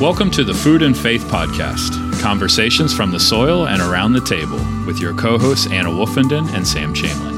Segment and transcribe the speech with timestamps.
[0.00, 4.56] Welcome to the Food and Faith Podcast conversations from the soil and around the table
[4.86, 7.36] with your co hosts Anna Woofenden and Sam Chamlin.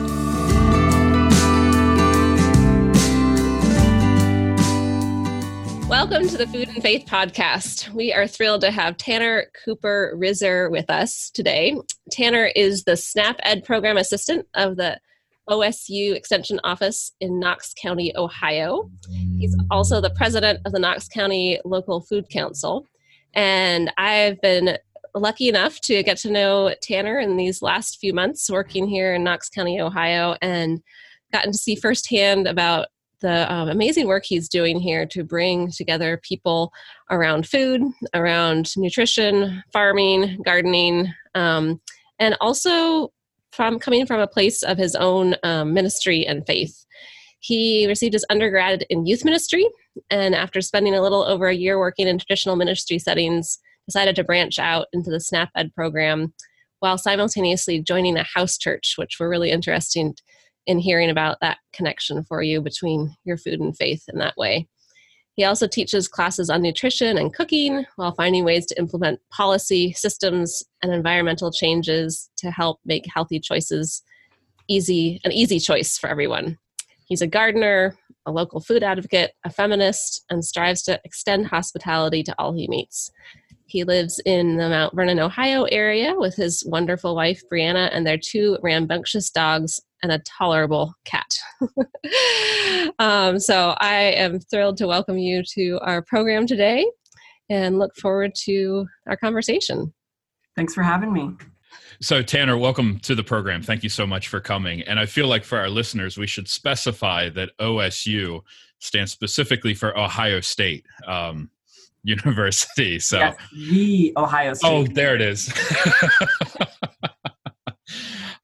[5.89, 7.93] Welcome to the Food and Faith Podcast.
[7.93, 11.77] We are thrilled to have Tanner Cooper Rizzer with us today.
[12.13, 15.01] Tanner is the SNAP Ed Program Assistant of the
[15.49, 18.91] OSU Extension Office in Knox County, Ohio.
[19.39, 22.87] He's also the president of the Knox County Local Food Council.
[23.35, 24.79] And I've been
[25.15, 29.25] lucky enough to get to know Tanner in these last few months working here in
[29.25, 30.81] Knox County, Ohio, and
[31.33, 32.89] gotten to see firsthand about
[33.21, 36.73] the um, amazing work he's doing here to bring together people
[37.11, 37.81] around food,
[38.15, 41.81] around nutrition, farming, gardening, um,
[42.19, 43.13] and also
[43.53, 46.85] from coming from a place of his own um, ministry and faith.
[47.41, 49.67] He received his undergrad in youth ministry,
[50.11, 54.25] and after spending a little over a year working in traditional ministry settings, decided to
[54.25, 56.33] branch out into the SNAP Ed program
[56.79, 60.13] while simultaneously joining a house church, which we're really interested
[60.67, 64.69] in hearing about that connection for you between your food and faith in that way.
[65.35, 70.63] He also teaches classes on nutrition and cooking while finding ways to implement policy, systems,
[70.83, 74.03] and environmental changes to help make healthy choices
[74.69, 76.59] easy an easy choice for everyone.
[77.07, 82.35] He's a gardener, a local food advocate, a feminist, and strives to extend hospitality to
[82.39, 83.11] all he meets.
[83.73, 88.19] He lives in the Mount Vernon, Ohio area with his wonderful wife, Brianna, and their
[88.19, 91.39] two rambunctious dogs, and a tolerable cat.
[92.99, 96.85] um, so I am thrilled to welcome you to our program today
[97.49, 99.95] and look forward to our conversation.
[100.55, 101.31] Thanks for having me.
[102.03, 103.63] So, Tanner, welcome to the program.
[103.63, 104.83] Thank you so much for coming.
[104.83, 108.43] And I feel like for our listeners, we should specify that OSU
[108.81, 111.49] stands specifically for Ohio State um,
[112.05, 112.99] University.
[112.99, 114.69] So, yes, the Ohio State.
[114.69, 115.53] Oh, there it is.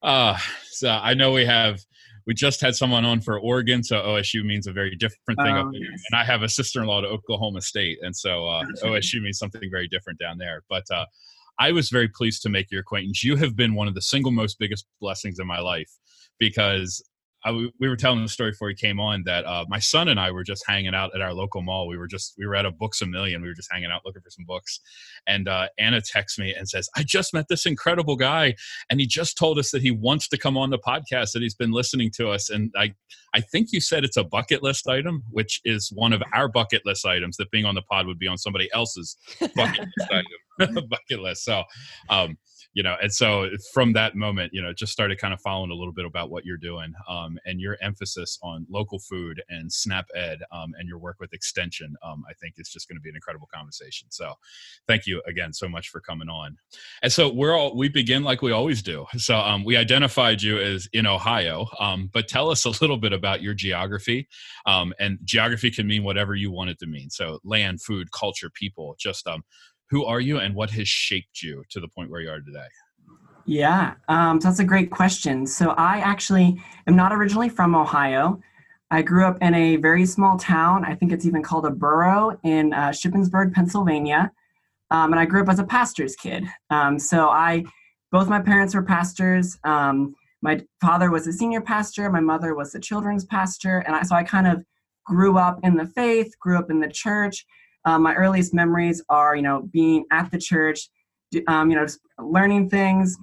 [0.01, 0.37] uh,
[0.71, 1.79] so I know we have
[2.25, 5.57] we just had someone on for Oregon, so OSU means a very different thing.
[5.57, 6.03] Oh, yes.
[6.11, 9.87] And I have a sister-in-law to Oklahoma State, and so uh, OSU means something very
[9.87, 10.63] different down there.
[10.69, 11.05] But uh,
[11.59, 13.23] I was very pleased to make your acquaintance.
[13.23, 15.89] You have been one of the single most biggest blessings in my life
[16.39, 17.03] because
[17.45, 20.19] I, we were telling the story before he came on that uh, my son and
[20.19, 21.87] I were just hanging out at our local mall.
[21.87, 23.41] We were just we were at a Books a Million.
[23.41, 24.81] We were just hanging out looking for some books,
[25.25, 28.55] and uh, Anna texts me and says, "I just met this incredible guy,
[28.89, 31.31] and he just told us that he wants to come on the podcast.
[31.31, 32.93] That he's been listening to us, and I
[33.33, 36.85] I think you said it's a bucket list item, which is one of our bucket
[36.85, 37.37] list items.
[37.37, 39.15] That being on the pod would be on somebody else's
[39.55, 41.45] bucket list item bucket list.
[41.45, 41.63] So."
[42.09, 42.37] Um,
[42.73, 45.75] you know and so from that moment you know just started kind of following a
[45.75, 50.07] little bit about what you're doing um, and your emphasis on local food and snap
[50.15, 53.09] ed um, and your work with extension um, i think is just going to be
[53.09, 54.07] an incredible conversation.
[54.09, 54.33] So
[54.87, 56.57] thank you again so much for coming on.
[57.01, 59.05] And so we're all we begin like we always do.
[59.17, 63.13] So um, we identified you as in ohio um, but tell us a little bit
[63.13, 64.27] about your geography
[64.65, 67.09] um, and geography can mean whatever you want it to mean.
[67.09, 69.43] So land food culture people just um,
[69.89, 72.67] who are you and what has shaped you to the point where you are today?
[73.45, 75.47] Yeah, um, that's a great question.
[75.47, 78.39] So I actually am not originally from Ohio.
[78.91, 80.85] I grew up in a very small town.
[80.85, 84.31] I think it's even called a borough in uh, Shippensburg, Pennsylvania.
[84.91, 86.45] Um, and I grew up as a pastor's kid.
[86.69, 87.63] Um, so I,
[88.11, 89.57] both my parents were pastors.
[89.63, 92.09] Um, my father was a senior pastor.
[92.09, 93.79] My mother was a children's pastor.
[93.79, 94.63] And I, so I kind of
[95.05, 97.45] grew up in the faith, grew up in the church,
[97.85, 100.89] um, my earliest memories are, you know, being at the church,
[101.47, 101.85] um, you know,
[102.19, 103.17] learning things,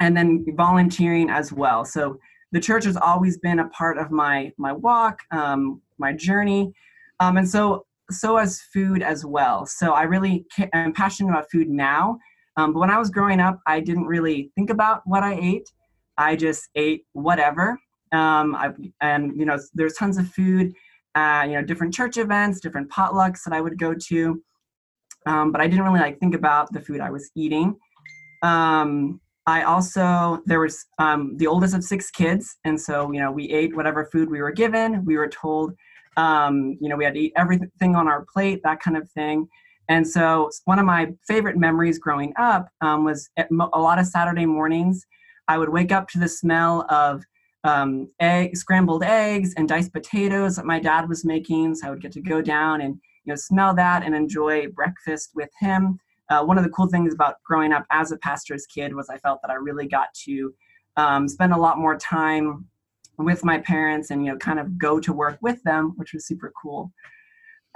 [0.00, 1.84] and then volunteering as well.
[1.84, 2.18] So
[2.52, 6.72] the church has always been a part of my my walk, um, my journey,
[7.20, 9.66] um, and so so as food as well.
[9.66, 12.18] So I really am passionate about food now.
[12.56, 15.70] Um, but when I was growing up, I didn't really think about what I ate.
[16.18, 17.78] I just ate whatever.
[18.12, 20.74] Um, I, and you know, there's tons of food
[21.14, 24.42] uh, you know, different church events, different potlucks that I would go to.
[25.26, 27.76] Um, but I didn't really like think about the food I was eating.
[28.42, 33.32] Um, I also there was um, the oldest of six kids, and so you know
[33.32, 35.04] we ate whatever food we were given.
[35.04, 35.74] We were told,
[36.16, 39.48] um, you know, we had to eat everything on our plate, that kind of thing.
[39.88, 44.46] And so one of my favorite memories growing up um, was a lot of Saturday
[44.46, 45.04] mornings.
[45.48, 47.24] I would wake up to the smell of
[47.64, 51.74] um, egg, scrambled eggs and diced potatoes that my dad was making.
[51.74, 55.30] So I would get to go down and you know smell that and enjoy breakfast
[55.34, 55.98] with him.
[56.30, 59.18] Uh, one of the cool things about growing up as a pastor's kid was I
[59.18, 60.54] felt that I really got to
[60.96, 62.66] um, spend a lot more time
[63.18, 66.26] with my parents and you know kind of go to work with them, which was
[66.26, 66.92] super cool.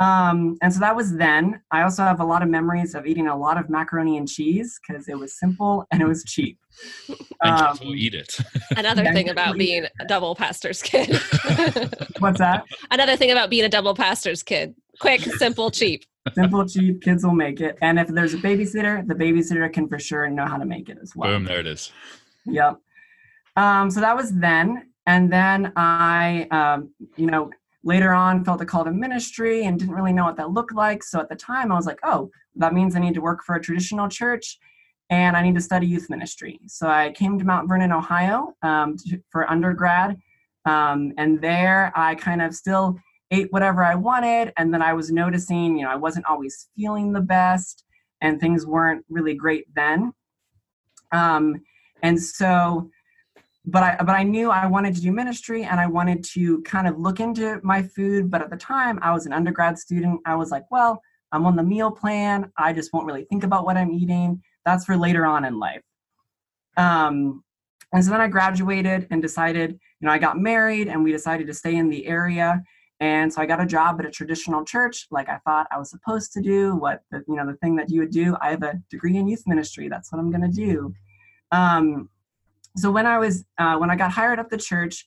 [0.00, 1.60] Um, and so that was then.
[1.70, 4.78] I also have a lot of memories of eating a lot of macaroni and cheese
[4.86, 6.58] because it was simple and it was cheap.
[7.42, 8.36] And um, will eat it.
[8.76, 11.10] Another thing about being a double pastor's kid.
[12.18, 12.64] What's that?
[12.90, 14.74] Another thing about being a double pastor's kid.
[14.98, 16.04] Quick, simple, cheap.
[16.32, 17.02] Simple, cheap.
[17.02, 17.76] Kids will make it.
[17.82, 20.98] And if there's a babysitter, the babysitter can for sure know how to make it
[21.02, 21.30] as well.
[21.30, 21.44] Boom!
[21.44, 21.92] There it is.
[22.46, 22.78] Yep.
[23.56, 27.50] Um, so that was then, and then I, um, you know,
[27.84, 31.04] later on felt a call to ministry and didn't really know what that looked like.
[31.04, 33.54] So at the time, I was like, oh, that means I need to work for
[33.54, 34.58] a traditional church
[35.10, 36.58] and I need to study youth ministry.
[36.66, 40.16] So I came to Mount Vernon, Ohio um, to, for undergrad.
[40.64, 42.96] Um, and there I kind of still
[43.30, 44.52] ate whatever I wanted.
[44.56, 47.84] And then I was noticing, you know, I wasn't always feeling the best
[48.22, 50.12] and things weren't really great then.
[51.12, 51.60] Um,
[52.02, 52.90] and so
[53.66, 56.86] but I but I knew I wanted to do ministry and I wanted to kind
[56.86, 58.30] of look into my food.
[58.30, 60.20] But at the time, I was an undergrad student.
[60.26, 61.00] I was like, well,
[61.32, 62.52] I'm on the meal plan.
[62.58, 64.42] I just won't really think about what I'm eating.
[64.64, 65.82] That's for later on in life.
[66.76, 67.42] Um,
[67.92, 71.46] and so then I graduated and decided, you know, I got married and we decided
[71.46, 72.62] to stay in the area.
[73.00, 75.90] And so I got a job at a traditional church, like I thought I was
[75.90, 76.76] supposed to do.
[76.76, 78.36] What the, you know, the thing that you would do.
[78.40, 79.88] I have a degree in youth ministry.
[79.88, 80.94] That's what I'm going to do.
[81.50, 82.08] Um,
[82.76, 85.06] so when I was uh, when I got hired at the church,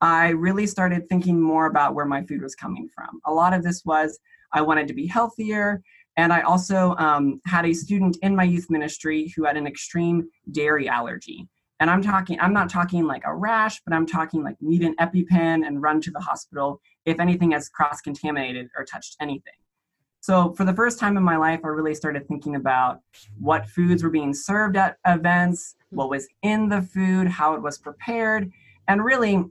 [0.00, 3.20] I really started thinking more about where my food was coming from.
[3.26, 4.18] A lot of this was
[4.52, 5.82] I wanted to be healthier,
[6.16, 10.28] and I also um, had a student in my youth ministry who had an extreme
[10.52, 11.48] dairy allergy.
[11.80, 14.94] And I'm talking, I'm not talking like a rash, but I'm talking like need an
[15.00, 19.54] EpiPen and run to the hospital if anything has cross contaminated or touched anything.
[20.24, 23.00] So for the first time in my life, I really started thinking about
[23.38, 27.76] what foods were being served at events, what was in the food, how it was
[27.76, 28.50] prepared,
[28.88, 29.44] and really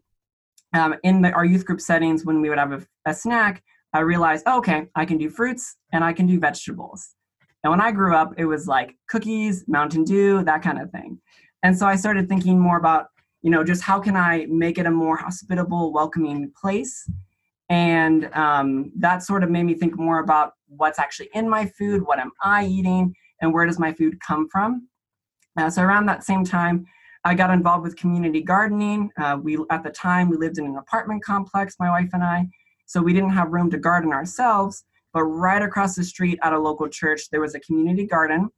[0.73, 3.61] um, in the, our youth group settings when we would have a, a snack,
[3.93, 7.13] I realized, oh, okay, I can do fruits and I can do vegetables.
[7.63, 11.21] And when I grew up, it was like cookies, Mountain Dew, that kind of thing.
[11.61, 13.09] And so I started thinking more about,
[13.43, 17.07] you know, just how can I make it a more hospitable, welcoming place
[17.69, 22.05] and um, that sort of made me think more about what's actually in my food,
[22.05, 24.87] what am I eating, and where does my food come from.
[25.57, 26.85] Uh, so around that same time,
[27.25, 29.09] I got involved with community gardening.
[29.17, 32.47] Uh, we at the time we lived in an apartment complex, my wife and I,
[32.85, 34.83] so we didn't have room to garden ourselves.
[35.13, 38.49] But right across the street at a local church, there was a community garden.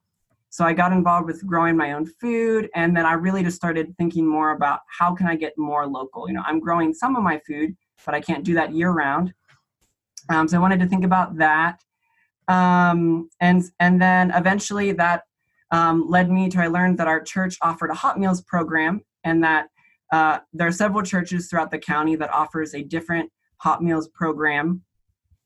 [0.50, 3.94] So I got involved with growing my own food, and then I really just started
[3.98, 6.30] thinking more about how can I get more local.
[6.30, 7.76] You know, I'm growing some of my food,
[8.06, 9.34] but I can't do that year round.
[10.30, 11.80] Um, so I wanted to think about that.
[12.48, 15.24] Um, and, and then eventually that
[15.72, 19.44] um, led me to, I learned that our church offered a hot meals program and
[19.44, 19.68] that
[20.12, 24.84] uh, there are several churches throughout the county that offers a different hot meals program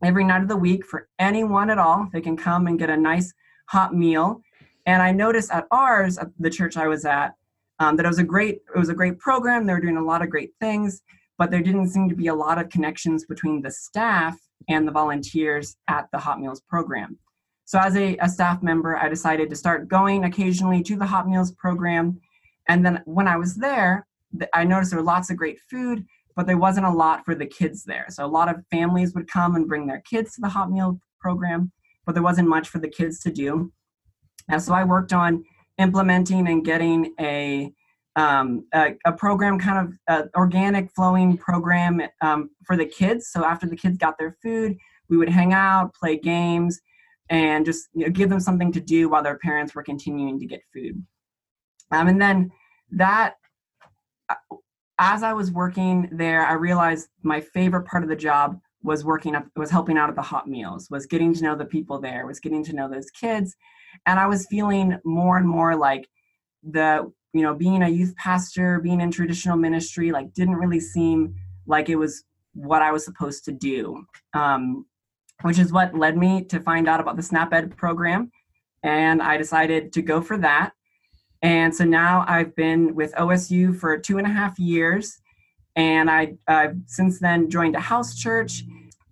[0.04, 2.08] every night of the week for anyone at all.
[2.12, 3.34] They can come and get a nice
[3.70, 4.42] hot meal.
[4.86, 7.34] And I noticed at ours, at the church I was at,
[7.80, 9.66] um, that it was a great it was a great program.
[9.66, 11.02] They were doing a lot of great things,
[11.40, 14.38] but there didn't seem to be a lot of connections between the staff
[14.68, 17.18] and the volunteers at the Hot Meals program.
[17.64, 21.30] So, as a, a, staff member, I decided to start going occasionally to the Hot
[21.30, 22.20] Meals program.
[22.68, 24.06] And then when I was there,
[24.54, 26.06] I noticed there were lots of great food,
[26.36, 28.08] but there wasn't a lot for the kids there.
[28.10, 31.00] So, a lot of families would come and bring their kids to the Hot Meal
[31.22, 31.72] program,
[32.06, 33.72] but there wasn't much for the kids to do.
[34.50, 35.46] And so, I worked on
[35.78, 37.72] implementing and getting a
[38.16, 43.30] um, a, a, program, kind of uh, organic flowing program um, for the kids.
[43.32, 44.78] So after the kids got their food,
[45.10, 46.82] we would hang out, play games,
[47.30, 50.46] and just you know, give them something to do while their parents were continuing to
[50.46, 51.04] get food.
[51.92, 52.52] Um, and then
[52.92, 53.36] that,
[54.30, 54.36] uh,
[54.98, 59.36] as I was working there, I realized my favorite part of the job was working
[59.36, 62.26] up, was helping out at the hot meals, was getting to know the people there,
[62.26, 63.56] was getting to know those kids,
[64.06, 66.08] and I was feeling more and more like
[66.64, 71.36] the you know being a youth pastor being in traditional ministry like didn't really seem
[71.68, 74.86] like it was what i was supposed to do um,
[75.44, 78.32] which is what led me to find out about the snap ed program
[78.84, 80.72] and i decided to go for that.
[81.42, 85.22] And so now i've been with osu for two and a half years
[85.76, 88.64] and I, i've since then joined a house church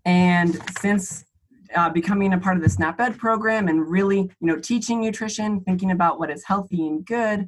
[0.03, 1.23] and since
[1.75, 5.61] uh, becoming a part of the snap ed program and really you know teaching nutrition
[5.61, 7.47] thinking about what is healthy and good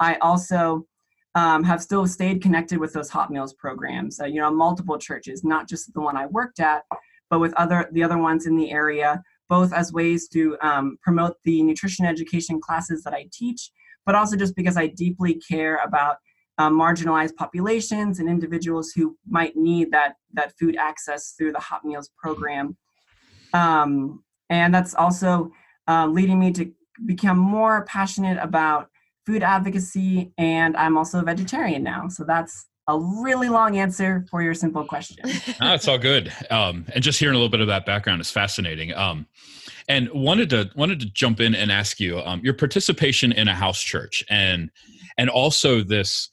[0.00, 0.86] I also
[1.34, 4.20] um, have still stayed connected with those hot meals programs.
[4.20, 6.82] Uh, you know, multiple churches, not just the one I worked at,
[7.28, 11.36] but with other the other ones in the area, both as ways to um, promote
[11.44, 13.70] the nutrition education classes that I teach,
[14.04, 16.16] but also just because I deeply care about
[16.58, 21.84] um, marginalized populations and individuals who might need that that food access through the hot
[21.84, 22.76] meals program.
[23.52, 25.52] Um, and that's also
[25.88, 26.72] uh, leading me to
[27.06, 28.89] become more passionate about
[29.26, 30.32] food advocacy.
[30.38, 32.08] And I'm also a vegetarian now.
[32.08, 35.18] So that's a really long answer for your simple question.
[35.24, 36.32] That's it's all good.
[36.50, 38.92] Um, and just hearing a little bit of that background is fascinating.
[38.94, 39.26] Um,
[39.88, 43.54] and wanted to wanted to jump in and ask you um, your participation in a
[43.54, 44.70] house church and
[45.18, 46.30] and also this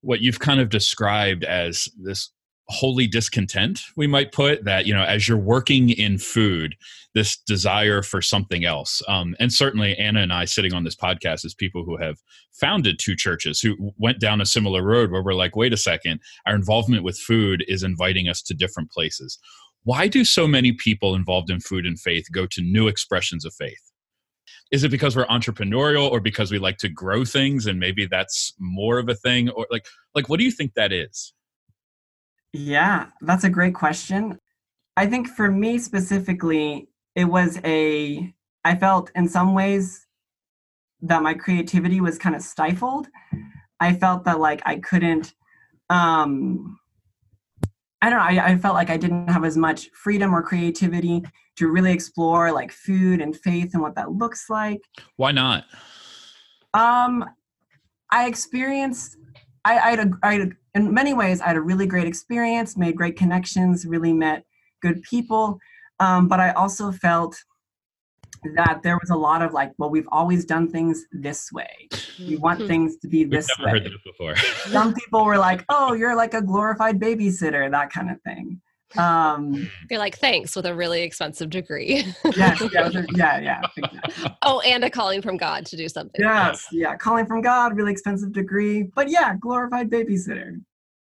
[0.00, 2.30] what you've kind of described as this
[2.68, 6.74] holy discontent we might put that you know as you're working in food
[7.14, 9.00] this desire for something else.
[9.08, 12.16] Um, and certainly anna and i sitting on this podcast as people who have
[12.52, 16.20] founded two churches who went down a similar road where we're like wait a second
[16.46, 19.38] our involvement with food is inviting us to different places.
[19.84, 23.54] Why do so many people involved in food and faith go to new expressions of
[23.54, 23.92] faith?
[24.72, 28.52] Is it because we're entrepreneurial or because we like to grow things and maybe that's
[28.58, 31.32] more of a thing or like like what do you think that is
[32.56, 34.38] yeah, that's a great question.
[34.96, 38.32] I think for me specifically, it was a,
[38.64, 40.06] I felt in some ways
[41.02, 43.08] that my creativity was kind of stifled.
[43.80, 45.34] I felt that like I couldn't,
[45.90, 46.78] um,
[48.00, 51.22] I don't know, I, I felt like I didn't have as much freedom or creativity
[51.56, 54.80] to really explore like food and faith and what that looks like.
[55.16, 55.64] Why not?
[56.72, 57.24] Um,
[58.10, 59.16] I experienced,
[59.64, 62.06] I, I had a, I had a in many ways, I had a really great
[62.06, 64.44] experience, made great connections, really met
[64.82, 65.58] good people.
[66.00, 67.36] Um, but I also felt
[68.54, 71.88] that there was a lot of like, well, we've always done things this way.
[72.18, 72.68] We want mm-hmm.
[72.68, 73.82] things to be this We've never way.
[73.82, 74.36] Heard that before.
[74.70, 78.60] Some people were like, "Oh, you're like a glorified babysitter," that kind of thing.
[78.98, 82.04] Um, You're like, thanks, with a really expensive degree.
[82.36, 83.60] yes, yeah, yeah, yeah.
[83.76, 84.30] Exactly.
[84.42, 86.20] Oh, and a calling from God to do something.
[86.20, 90.60] Yes, yeah, calling from God, really expensive degree, but yeah, glorified babysitter.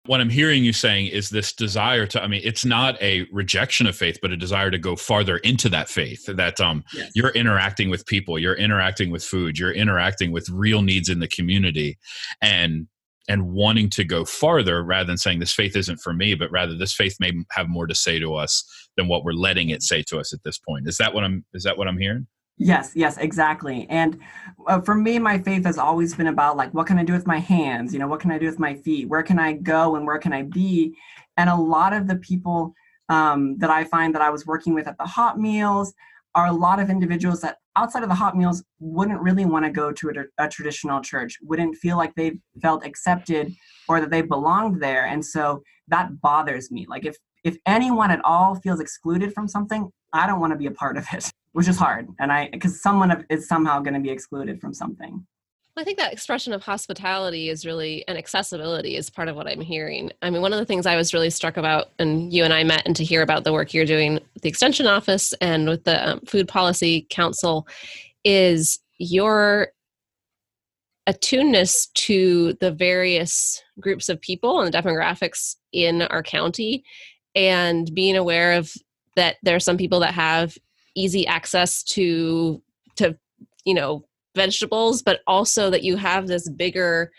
[0.06, 3.86] What I'm hearing you saying is this desire to, I mean, it's not a rejection
[3.86, 6.26] of faith, but a desire to go farther into that faith.
[6.26, 7.12] That um, yes.
[7.14, 11.28] you're interacting with people, you're interacting with food, you're interacting with real needs in the
[11.28, 12.00] community,
[12.42, 12.88] and
[13.30, 16.76] and wanting to go farther rather than saying this faith isn't for me but rather
[16.76, 18.66] this faith may have more to say to us
[18.98, 20.88] than what we're letting it say to us at this point.
[20.88, 22.28] Is that what i'm is that what i'm hearing?
[22.58, 23.88] Yes yes exactly.
[23.90, 24.20] And
[24.68, 27.28] uh, for me my faith has always been about like what can i do with
[27.28, 27.94] my hands?
[27.94, 29.08] You know what can i do with my feet?
[29.08, 30.98] Where can i go and where can i be?
[31.38, 32.74] And a lot of the people
[33.08, 35.94] um, that i find that i was working with at the hot meals
[36.36, 39.72] are a lot of individuals that outside of the hot meals wouldn't really want to
[39.72, 43.52] go to a, a, traditional church wouldn't feel like they felt accepted
[43.88, 45.06] or that they belonged there.
[45.06, 46.86] And so that bothers me.
[46.88, 50.66] Like if if anyone at all feels excluded from something i don't want to be
[50.66, 52.08] a part of it which is hard.
[52.20, 55.26] And i because someone is somehow going to be excluded from something
[55.80, 59.62] I think that expression of hospitality is really and accessibility is part of what I'm
[59.62, 60.12] hearing.
[60.22, 62.66] I mean, one of the things I was really struck about, and you and I
[62.66, 65.86] met and to hear about the work you're doing with the Extension Office and with
[65.86, 67.66] the um, Food Policy Council,
[68.26, 69.70] is your
[71.08, 76.84] attuneness to the various groups of people and the demographics in our county,
[77.36, 78.74] and being aware of
[79.16, 80.58] that there are some people that have
[80.94, 82.62] easy access to
[82.98, 83.18] to
[83.64, 84.04] you know
[84.40, 87.12] vegetables, but also that you have this bigger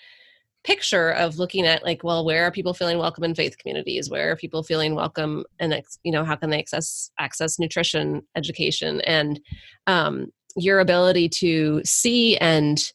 [0.63, 4.11] picture of looking at like well where are people feeling welcome in faith communities?
[4.11, 9.01] Where are people feeling welcome and you know how can they access access nutrition education
[9.03, 9.41] and
[9.87, 12.93] um, your ability to see and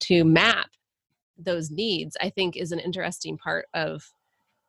[0.00, 0.68] to map
[1.38, 4.10] those needs i think is an interesting part of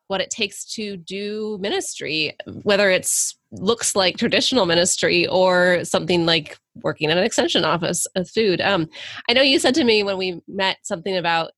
[0.08, 6.58] what it takes to do ministry whether it's looks like traditional ministry or something like
[6.82, 8.88] working in an extension office of food um,
[9.28, 11.52] i know you said to me when we met something about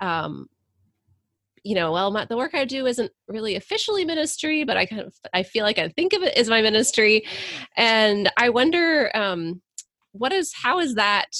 [0.00, 0.46] um,
[1.62, 5.02] you know well my, the work i do isn't really officially ministry but i kind
[5.02, 7.24] of i feel like i think of it as my ministry
[7.76, 9.60] and i wonder um,
[10.12, 11.34] what is how is that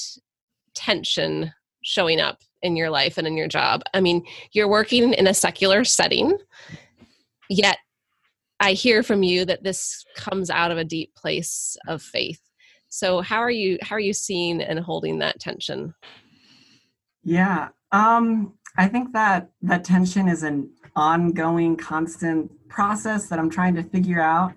[0.73, 1.51] tension
[1.83, 3.81] showing up in your life and in your job.
[3.93, 6.37] I mean, you're working in a secular setting,
[7.49, 7.77] yet
[8.59, 12.41] I hear from you that this comes out of a deep place of faith.
[12.95, 15.93] So how are you how are you seeing and holding that tension?
[17.25, 17.67] Yeah.
[17.91, 23.83] Um I think that that tension is an ongoing constant process that I'm trying to
[23.83, 24.53] figure out.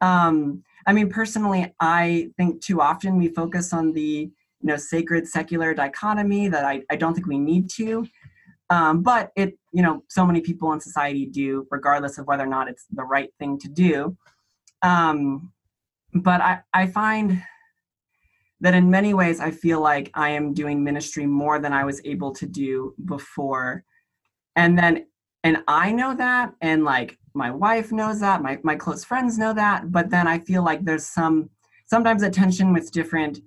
[0.00, 4.30] Um I mean personally I think too often we focus on the
[4.62, 8.06] you know sacred secular dichotomy that I, I don't think we need to
[8.70, 12.52] um, but it you know so many people in society do regardless of whether or
[12.56, 14.16] not it's the right thing to do
[14.80, 15.52] um,
[16.14, 17.42] but I, I find
[18.60, 22.00] that in many ways i feel like i am doing ministry more than i was
[22.04, 23.84] able to do before
[24.56, 25.04] and then
[25.44, 29.52] and I know that, and like my wife knows that, my my close friends know
[29.52, 31.50] that, but then I feel like there's some
[31.86, 33.40] sometimes a tension with different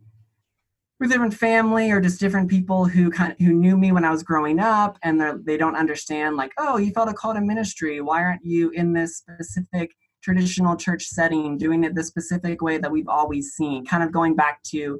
[0.99, 4.11] with different family or just different people who kind of, who knew me when I
[4.11, 7.41] was growing up, and they they don't understand like, oh, you felt a call to
[7.41, 7.99] ministry.
[7.99, 9.95] Why aren't you in this specific
[10.27, 13.86] traditional church setting, doing it the specific way that we've always seen?
[13.86, 15.00] Kind of going back to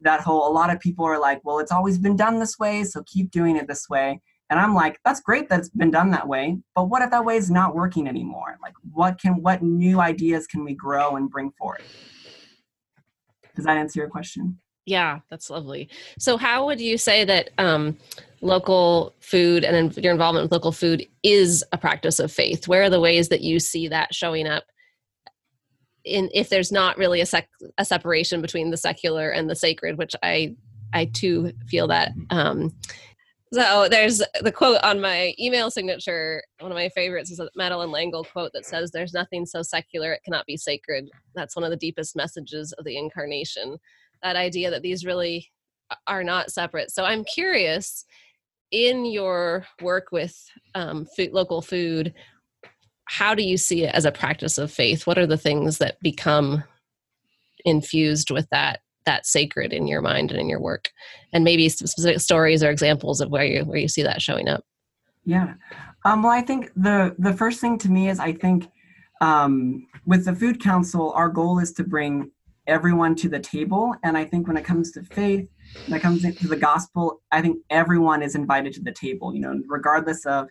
[0.00, 0.50] that whole.
[0.50, 3.30] A lot of people are like, well, it's always been done this way, so keep
[3.30, 4.18] doing it this way.
[4.48, 7.24] And I'm like, that's great that it's been done that way, but what if that
[7.24, 8.56] way is not working anymore?
[8.62, 11.84] Like, what can what new ideas can we grow and bring forth?
[13.54, 14.58] Does that answer your question?
[14.86, 15.88] Yeah, that's lovely.
[16.18, 17.96] So, how would you say that um,
[18.40, 22.66] local food and your involvement with local food is a practice of faith?
[22.66, 24.64] Where are the ways that you see that showing up?
[26.04, 27.48] In if there's not really a sec-
[27.78, 30.56] a separation between the secular and the sacred, which I
[30.92, 32.10] I too feel that.
[32.30, 32.74] Um,
[33.52, 36.42] so there's the quote on my email signature.
[36.58, 40.12] One of my favorites is a Madeleine L'Engle quote that says, "There's nothing so secular
[40.12, 43.78] it cannot be sacred." That's one of the deepest messages of the incarnation
[44.22, 45.50] that idea that these really
[46.06, 46.90] are not separate.
[46.90, 48.04] So I'm curious
[48.70, 50.34] in your work with
[50.74, 52.14] um, food, local food,
[53.04, 55.06] how do you see it as a practice of faith?
[55.06, 56.64] What are the things that become
[57.64, 60.90] infused with that that sacred in your mind and in your work,
[61.32, 64.64] and maybe specific stories or examples of where you where you see that showing up?
[65.24, 65.54] Yeah,
[66.04, 68.68] um, well, I think the the first thing to me is I think
[69.20, 72.30] um, with the Food Council, our goal is to bring
[72.66, 73.94] everyone to the table.
[74.02, 75.48] And I think when it comes to faith,
[75.86, 79.40] when it comes to the gospel, I think everyone is invited to the table, you
[79.40, 80.48] know, regardless of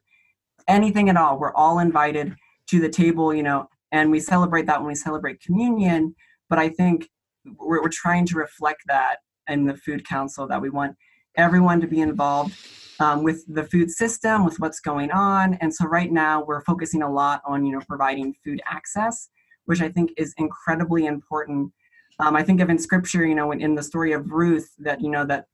[0.68, 1.40] anything at all.
[1.40, 2.36] We're all invited
[2.68, 6.16] to the table, you know, and we celebrate that when we celebrate communion.
[6.50, 7.10] But I think
[7.58, 10.96] we're, we're trying to reflect that in the food council that we want
[11.36, 12.56] everyone to be involved
[13.00, 15.56] um, with the food system, with what's going on.
[15.56, 19.30] And so right now we're focusing a lot on, you know, providing food access,
[19.66, 21.72] which I think is incredibly important
[22.22, 25.02] um, I think of in scripture, you know, in, in the story of Ruth, that,
[25.02, 25.48] you know, that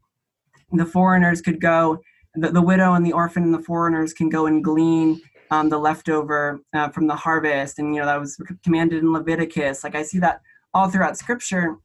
[0.72, 2.02] the foreigners could go,
[2.36, 5.78] the, the widow and the orphan and the foreigners can go and glean um, the
[5.78, 7.80] leftover uh, from the harvest.
[7.80, 9.84] And, you know, that was commanded in Leviticus.
[9.84, 10.42] Like I see that
[10.74, 11.78] all throughout scripture.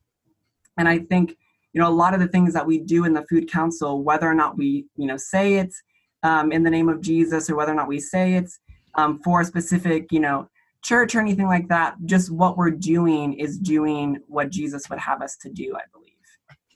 [0.77, 1.37] And I think,
[1.73, 4.27] you know, a lot of the things that we do in the Food Council, whether
[4.27, 5.81] or not we, you know, say it's
[6.23, 8.59] um, in the name of Jesus or whether or not we say it's
[8.97, 10.49] um, for a specific, you know,
[10.83, 11.97] church or anything like that.
[12.05, 16.13] Just what we're doing is doing what Jesus would have us to do, I believe.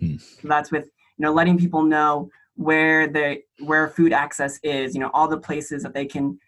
[0.00, 0.16] Hmm.
[0.18, 4.94] So that's with you know letting people know where the where food access is.
[4.94, 6.38] You know all the places that they can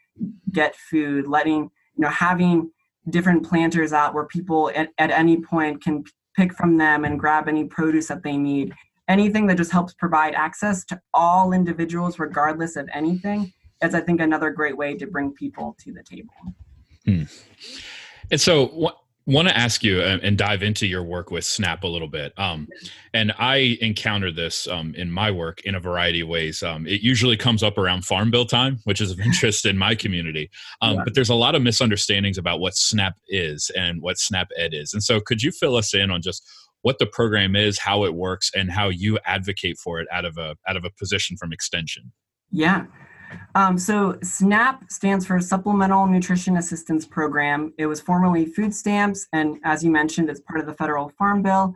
[0.52, 1.26] get food.
[1.26, 1.62] Letting
[1.96, 2.70] you know having
[3.10, 6.04] different planters out where people at, at any point can
[6.36, 8.72] pick from them and grab any produce that they need.
[9.08, 14.20] Anything that just helps provide access to all individuals, regardless of anything, is I think
[14.20, 16.34] another great way to bring people to the table.
[17.08, 17.22] Hmm.
[18.30, 21.84] And so, what, want to ask you and, and, dive into your work with Snap
[21.84, 22.32] a little bit.
[22.38, 22.66] Um,
[23.12, 26.62] and I encounter this um, in my work in a variety of ways.
[26.62, 29.94] Um, it usually comes up around Farm Bill time, which is of interest in my
[29.94, 30.50] community.
[30.80, 31.04] Um, yeah.
[31.04, 34.94] But there's a lot of misunderstandings about what Snap is and what Snap Ed is.
[34.94, 36.42] And so, could you fill us in on just
[36.82, 40.38] what the program is, how it works, and how you advocate for it out of
[40.38, 42.12] a out of a position from Extension?
[42.50, 42.84] Yeah.
[43.54, 47.72] Um, so SNAP stands for Supplemental Nutrition Assistance Program.
[47.78, 51.42] It was formerly food stamps, and as you mentioned, it's part of the federal farm
[51.42, 51.74] bill.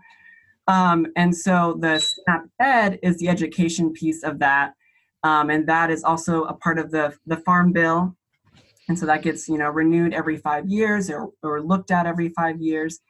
[0.69, 4.75] Um, and so the SNAP Ed is the education piece of that,
[5.23, 8.17] um, and that is also a part of the the farm bill.
[8.89, 12.29] And so that gets you know renewed every five years or, or looked at every
[12.31, 13.01] five years.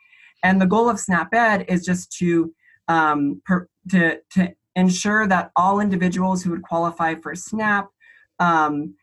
[0.42, 2.52] And the goal of SNAP Ed is just to
[2.88, 7.88] um, per, to to ensure that all individuals who would qualify for SNAP
[8.38, 8.94] um,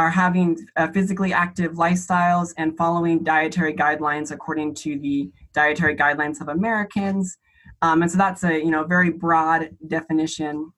[0.00, 6.40] are having uh, physically active lifestyles and following dietary guidelines according to the dietary guidelines
[6.40, 7.36] of Americans.
[7.82, 10.72] Um, and so that's a you know very broad definition.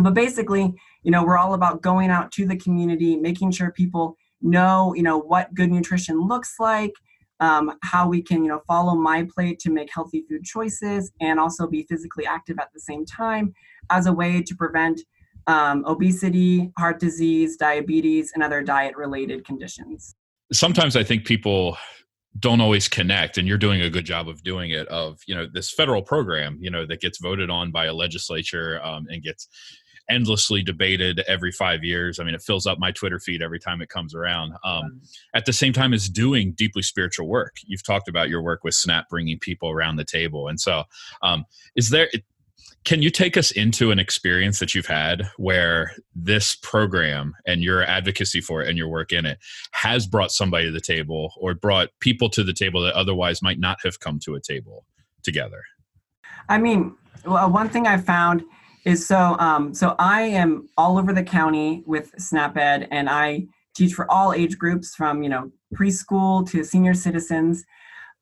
[0.00, 4.16] But basically, you know, we're all about going out to the community, making sure people
[4.42, 6.92] know you know what good nutrition looks like,
[7.38, 11.38] um, how we can you know follow my plate to make healthy food choices, and
[11.38, 13.54] also be physically active at the same time
[13.90, 15.00] as a way to prevent
[15.46, 20.14] um, obesity, heart disease, diabetes, and other diet related conditions.
[20.52, 21.76] Sometimes I think people
[22.38, 25.46] don't always connect and you're doing a good job of doing it of you know
[25.52, 29.48] this federal program you know that gets voted on by a legislature um, and gets
[30.08, 32.18] endlessly debated every five years.
[32.18, 34.52] I mean it fills up my twitter feed every time it comes around.
[34.64, 35.00] Um,
[35.34, 37.56] at the same time as doing deeply spiritual work.
[37.64, 40.48] You've talked about your work with snap bringing people around the table.
[40.48, 40.84] And so
[41.22, 41.44] um,
[41.76, 42.08] is there
[42.84, 47.82] can you take us into an experience that you've had where this program and your
[47.82, 49.38] advocacy for it and your work in it
[49.72, 53.58] has brought somebody to the table or brought people to the table that otherwise might
[53.58, 54.86] not have come to a table
[55.22, 55.62] together?
[56.48, 56.94] I mean,
[57.26, 58.42] well, one thing I found
[58.86, 63.92] is so um, so I am all over the county with SnapEd, and I teach
[63.92, 67.64] for all age groups from you know preschool to senior citizens.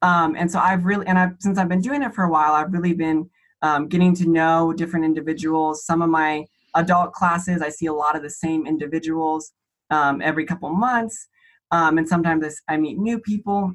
[0.03, 2.53] Um, and so I've really, and I've, since I've been doing it for a while,
[2.53, 3.29] I've really been
[3.63, 5.85] um, getting to know different individuals.
[5.85, 6.45] Some of my
[6.75, 9.53] adult classes, I see a lot of the same individuals
[9.91, 11.29] um, every couple months.
[11.71, 13.73] Um, and sometimes I meet new people.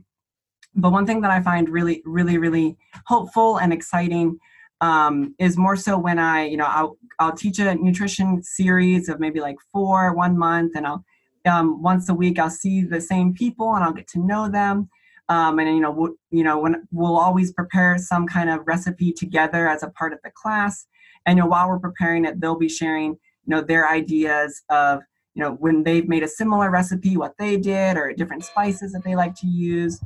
[0.76, 4.40] But one thing that I find really, really, really hopeful and exciting
[4.82, 9.20] um, is more so when I, you know, I'll, I'll teach a nutrition series of
[9.20, 11.06] maybe like four, one month, and I'll
[11.46, 14.90] um, once a week I'll see the same people and I'll get to know them.
[15.30, 19.14] Um, and you know, we'll, you know, when we'll always prepare some kind of recipe
[19.14, 20.86] together as a part of the class.
[21.26, 25.02] And you know, while we're preparing it, they'll be sharing, you know, their ideas of,
[25.34, 29.04] you know, when they've made a similar recipe, what they did, or different spices that
[29.04, 30.02] they like to use.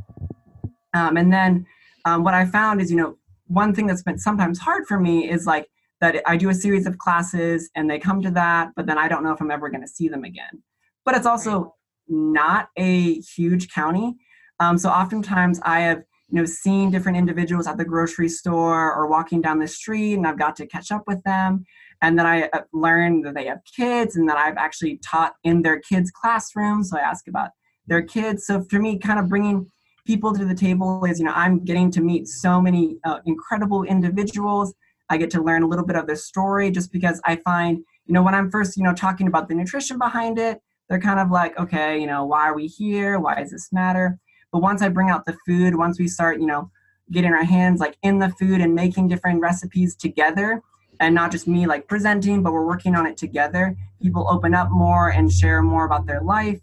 [0.93, 1.65] Um, and then
[2.05, 5.29] um, what I found is, you know, one thing that's been sometimes hard for me
[5.29, 5.67] is like
[5.99, 9.07] that I do a series of classes and they come to that, but then I
[9.07, 10.61] don't know if I'm ever going to see them again.
[11.05, 11.75] But it's also
[12.07, 14.15] not a huge county.
[14.59, 19.07] Um, so oftentimes I have you know seen different individuals at the grocery store or
[19.07, 21.65] walking down the street, and I've got to catch up with them.
[22.01, 25.61] And then I uh, learned that they have kids, and that I've actually taught in
[25.61, 26.89] their kids' classrooms.
[26.89, 27.51] So I ask about
[27.87, 28.45] their kids.
[28.45, 29.71] So for me, kind of bringing
[30.05, 33.83] people to the table is you know I'm getting to meet so many uh, incredible
[33.83, 34.73] individuals.
[35.09, 38.13] I get to learn a little bit of their story just because I find you
[38.13, 41.31] know when I'm first you know talking about the nutrition behind it, they're kind of
[41.31, 43.19] like, okay, you know, why are we here?
[43.19, 44.19] Why does this matter?
[44.51, 46.71] But once I bring out the food, once we start, you know,
[47.11, 50.61] getting our hands like in the food and making different recipes together,
[50.99, 54.69] and not just me like presenting, but we're working on it together, people open up
[54.71, 56.59] more and share more about their life.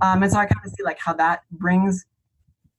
[0.00, 2.06] Um, and so I kind of see like how that brings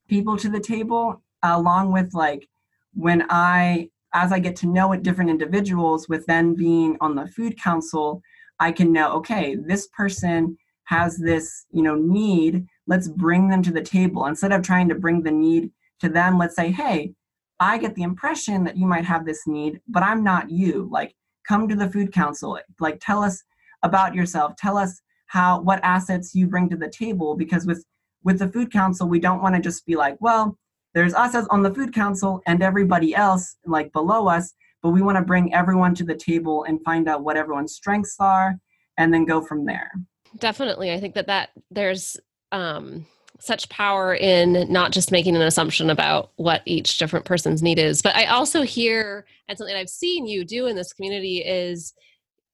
[0.07, 2.47] people to the table, along with like
[2.93, 7.27] when I, as I get to know it, different individuals, with then being on the
[7.27, 8.21] food council,
[8.59, 13.71] I can know, okay, this person has this, you know, need let's bring them to
[13.71, 14.25] the table.
[14.25, 15.71] Instead of trying to bring the need
[16.01, 17.13] to them let's say hey
[17.59, 20.87] i get the impression that you might have this need but i'm not you.
[20.91, 21.13] Like
[21.47, 22.59] come to the food council.
[22.79, 23.43] Like tell us
[23.83, 24.55] about yourself.
[24.57, 27.35] Tell us how what assets you bring to the table.
[27.35, 27.83] Because with
[28.23, 30.57] with the food council we don't want to just be like well
[30.93, 35.01] there's us as on the food council and everybody else like below us but we
[35.01, 38.57] want to bring everyone to the table and find out what everyone's strengths are
[38.97, 39.91] and then go from there.
[40.37, 40.91] Definitely.
[40.91, 42.17] I think that that there's
[42.51, 43.05] um,
[43.39, 48.01] such power in not just making an assumption about what each different person's need is,
[48.01, 51.93] but I also hear, and something I've seen you do in this community is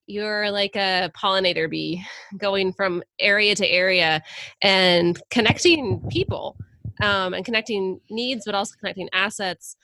[0.08, 2.04] you're like a pollinator bee
[2.38, 4.22] going from area to area
[4.62, 6.58] and connecting people
[7.02, 9.76] um, and connecting needs, but also connecting assets.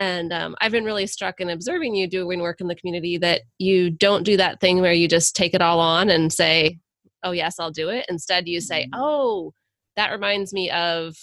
[0.00, 3.42] And um, I've been really struck in observing you doing work in the community that
[3.58, 6.78] you don't do that thing where you just take it all on and say,
[7.26, 9.00] oh yes i'll do it instead you say mm-hmm.
[9.00, 9.52] oh
[9.96, 11.16] that reminds me of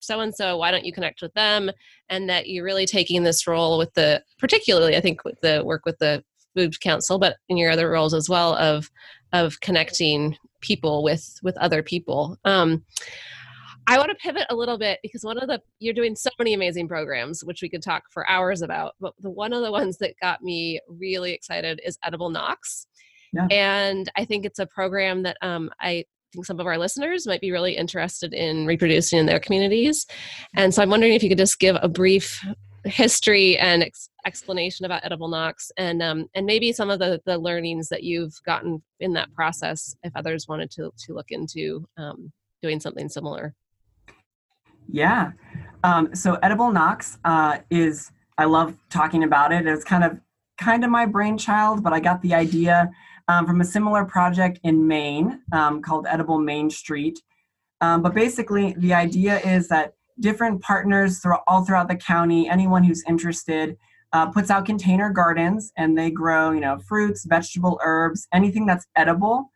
[0.00, 1.70] so and so why don't you connect with them
[2.08, 5.84] and that you're really taking this role with the particularly i think with the work
[5.84, 6.22] with the
[6.54, 8.90] food council but in your other roles as well of
[9.32, 12.82] of connecting people with with other people um
[13.90, 16.52] I want to pivot a little bit because one of the you're doing so many
[16.52, 18.96] amazing programs, which we could talk for hours about.
[19.00, 22.86] But the one of the ones that got me really excited is Edible Knox.
[23.32, 23.46] Yeah.
[23.50, 27.40] And I think it's a program that um, I think some of our listeners might
[27.40, 30.06] be really interested in reproducing in their communities.
[30.54, 32.40] And so I'm wondering if you could just give a brief
[32.84, 37.36] history and ex- explanation about edible Knox and um, and maybe some of the, the
[37.36, 42.32] learnings that you've gotten in that process if others wanted to, to look into um,
[42.62, 43.54] doing something similar.
[44.90, 45.32] Yeah.
[45.84, 49.66] Um, so edible Knox uh, is, I love talking about it.
[49.66, 50.18] It's kind of
[50.56, 52.90] kind of my brainchild, but I got the idea
[53.28, 57.20] um, from a similar project in Maine um, called Edible Main Street.
[57.80, 62.82] Um, but basically, the idea is that different partners through, all throughout the county, anyone
[62.82, 63.76] who's interested,
[64.12, 68.86] uh, puts out container gardens and they grow, you know, fruits, vegetable, herbs, anything that's
[68.96, 69.50] edible.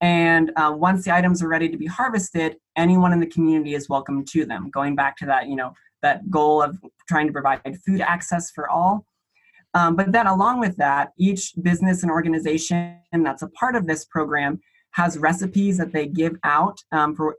[0.00, 3.88] And uh, once the items are ready to be harvested, anyone in the community is
[3.88, 4.70] welcome to them.
[4.70, 8.68] Going back to that, you know, that goal of trying to provide food access for
[8.68, 9.04] all.
[9.74, 14.04] Um, but then, along with that, each business and organization that's a part of this
[14.04, 14.60] program
[14.92, 17.36] has recipes that they give out um, for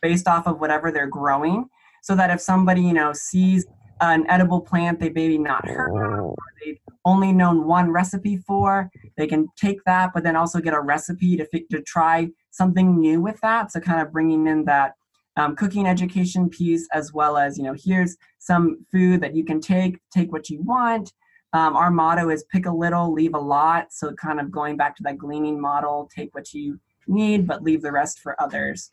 [0.00, 1.66] based off of whatever they're growing,
[2.02, 3.66] so that if somebody you know sees
[4.00, 8.90] an edible plant they maybe not heard of, or they only known one recipe for.
[9.16, 13.20] They can take that, but then also get a recipe to to try something new
[13.20, 13.72] with that.
[13.72, 14.94] So kind of bringing in that
[15.36, 19.60] um, cooking education piece as well as you know here's some food that you can
[19.60, 21.12] take take what you want
[21.52, 23.92] um, our motto is pick a little leave a lot.
[23.92, 27.82] So kind of going back to that gleaning model take what you need but leave
[27.82, 28.90] the rest for others.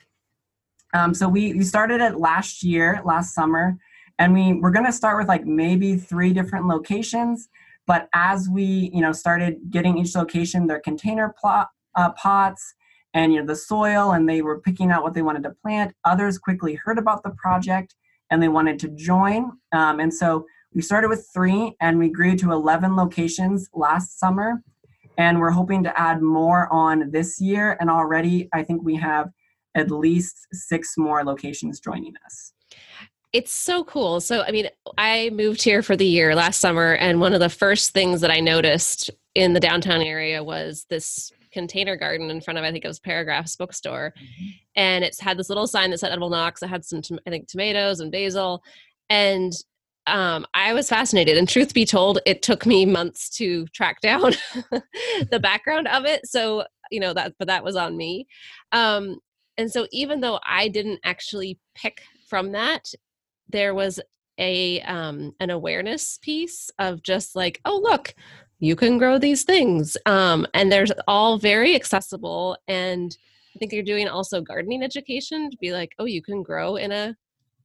[0.94, 3.78] Um, so we, we started it last year last summer
[4.18, 7.50] and we we're going to start with like maybe three different locations.
[7.86, 12.74] But as we you know started getting each location their container plot, uh, pots
[13.14, 15.96] and you know the soil and they were picking out what they wanted to plant
[16.06, 17.96] others quickly heard about the project
[18.30, 19.52] and they wanted to join.
[19.72, 24.62] Um, and so we started with three and we grew to 11 locations last summer
[25.18, 29.30] and we're hoping to add more on this year and already i think we have
[29.76, 32.54] at least six more locations joining us
[33.32, 34.22] it's so cool.
[34.22, 37.50] So, I mean, I moved here for the year last summer, and one of the
[37.50, 42.58] first things that I noticed in the downtown area was this container garden in front
[42.58, 44.50] of I think it was Paragraphs bookstore, mm-hmm.
[44.76, 46.64] and it's had this little sign that said edible Knox.
[46.64, 48.64] It had some I think tomatoes and basil,
[49.12, 49.54] and
[50.08, 51.38] um, I was fascinated.
[51.38, 54.34] And truth be told, it took me months to track down
[55.32, 56.26] the background of it.
[56.26, 58.28] So you know that, but that was on me.
[58.72, 59.20] Um,
[59.58, 62.92] and so even though I didn't actually pick from that,
[63.50, 64.00] there was
[64.38, 68.16] a um, an awareness piece of just like, oh look,
[68.60, 73.18] you can grow these things um, and they're all very accessible and
[73.56, 76.92] i think you're doing also gardening education to be like oh you can grow in
[76.92, 77.16] a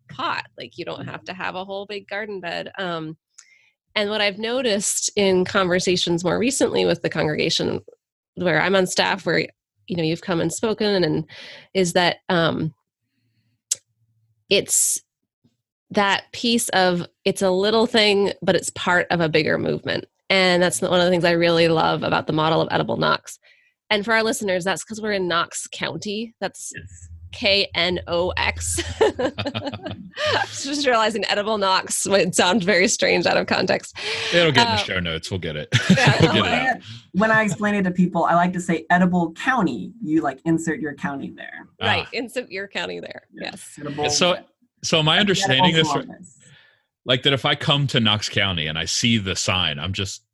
[0.09, 3.17] pot like you don't have to have a whole big garden bed um,
[3.95, 7.81] and what i've noticed in conversations more recently with the congregation
[8.37, 9.47] where i'm on staff where
[9.87, 11.29] you know you've come and spoken and
[11.75, 12.75] is that um,
[14.49, 15.01] it's
[15.91, 20.63] that piece of it's a little thing but it's part of a bigger movement and
[20.63, 23.39] that's one of the things I really love about the model of Edible Knox.
[23.91, 26.35] And for our listeners, that's because we're in Knox County.
[26.41, 26.73] That's
[27.35, 28.83] K N O X.
[30.63, 33.97] Just realizing edible Knox would sound very strange out of context.
[34.33, 35.31] It'll get in the um, show notes.
[35.31, 35.69] We'll get it.
[35.91, 36.83] Yeah, we'll get it
[37.15, 39.93] when I explain it to people, I like to say edible county.
[40.03, 41.69] You like insert your county there.
[41.81, 42.05] Right.
[42.07, 42.11] Ah.
[42.13, 43.23] Insert your county there.
[43.33, 43.79] Yes.
[43.97, 44.19] yes.
[44.19, 44.37] So,
[44.83, 45.89] so my understanding is
[47.05, 50.25] like that if I come to Knox County and I see the sign, I'm just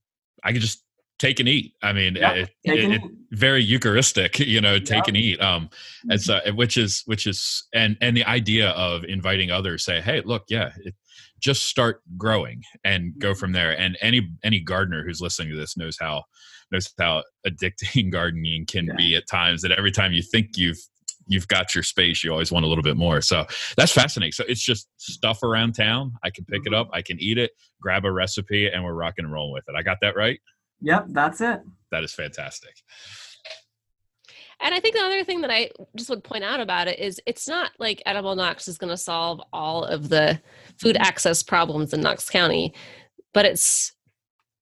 [0.43, 0.83] I can just
[1.21, 1.75] take and eat.
[1.83, 5.09] I mean, yeah, it, it, it, very Eucharistic, you know, take yeah.
[5.09, 5.41] and eat.
[5.41, 5.71] Um,
[6.05, 6.49] and mm-hmm.
[6.49, 10.45] so which is which is and and the idea of inviting others, say, hey, look,
[10.49, 10.95] yeah, it,
[11.39, 13.79] just start growing and go from there.
[13.79, 16.25] And any any gardener who's listening to this knows how
[16.73, 18.95] knows how addicting gardening can yeah.
[18.97, 19.63] be at times.
[19.63, 20.79] That every time you think you've
[21.27, 24.43] you've got your space you always want a little bit more so that's fascinating so
[24.49, 28.05] it's just stuff around town i can pick it up i can eat it grab
[28.05, 30.41] a recipe and we're rocking and rolling with it i got that right
[30.81, 31.61] yep that's it.
[31.91, 32.75] That is fantastic.
[34.63, 37.21] And I think the other thing that I just would point out about it is
[37.27, 40.41] it's not like Edible Knox is going to solve all of the
[40.79, 42.75] food access problems in Knox County,
[43.33, 43.93] but it's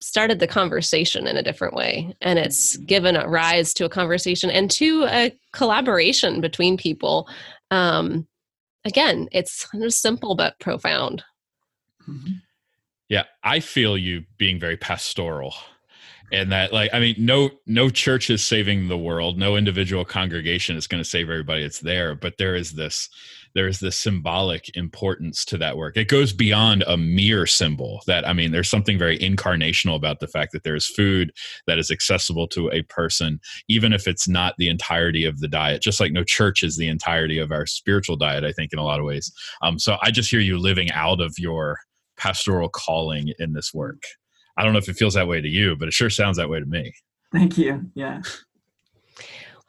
[0.00, 4.48] started the conversation in a different way and it's given a rise to a conversation
[4.48, 7.28] and to a collaboration between people.
[7.72, 8.28] Um,
[8.84, 11.22] again it's kind of simple but profound.
[12.08, 12.34] Mm-hmm.
[13.10, 15.52] yeah i feel you being very pastoral
[16.32, 20.76] and that like i mean no no church is saving the world no individual congregation
[20.76, 23.08] is going to save everybody it's there but there is this
[23.54, 25.96] there's this symbolic importance to that work.
[25.96, 30.28] It goes beyond a mere symbol that, I mean, there's something very incarnational about the
[30.28, 31.32] fact that there's food
[31.66, 35.82] that is accessible to a person, even if it's not the entirety of the diet,
[35.82, 38.84] just like no church is the entirety of our spiritual diet, I think, in a
[38.84, 39.32] lot of ways.
[39.62, 41.78] Um, so I just hear you living out of your
[42.16, 44.02] pastoral calling in this work.
[44.58, 46.50] I don't know if it feels that way to you, but it sure sounds that
[46.50, 46.92] way to me.
[47.32, 47.90] Thank you.
[47.94, 48.20] Yeah.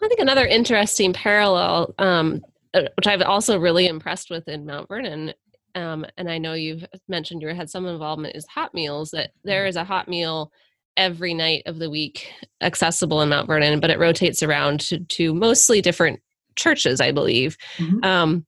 [0.01, 2.41] I think another interesting parallel um,
[2.73, 5.33] uh, which I've also really impressed with in Mount Vernon.
[5.73, 9.11] Um, and I know you've mentioned you had some involvement is hot meals.
[9.11, 10.51] That there is a hot meal
[10.95, 15.33] every night of the week accessible in Mount Vernon, but it rotates around to, to
[15.33, 16.19] mostly different
[16.55, 17.57] churches, I believe.
[17.77, 18.03] Mm-hmm.
[18.03, 18.45] Um,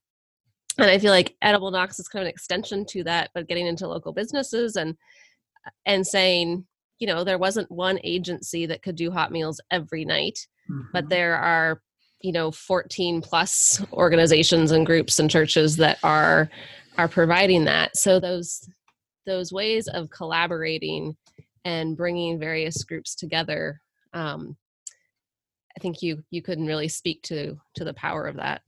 [0.78, 3.68] and I feel like Edible Knox is kind of an extension to that, but getting
[3.68, 4.96] into local businesses and
[5.86, 6.66] and saying,
[7.00, 10.88] you know, there wasn't one agency that could do hot meals every night, mm-hmm.
[10.94, 11.82] but there are
[12.22, 16.50] you know 14 plus organizations and groups and churches that are
[16.98, 18.68] are providing that so those
[19.26, 21.16] those ways of collaborating
[21.64, 23.82] and bringing various groups together
[24.14, 24.56] um,
[25.76, 28.62] i think you you couldn't really speak to to the power of that